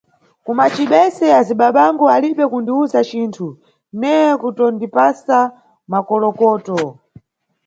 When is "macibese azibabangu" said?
0.57-2.05